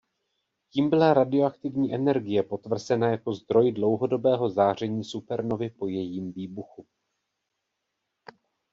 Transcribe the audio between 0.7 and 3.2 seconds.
Tím byla radioaktivní energie potvrzena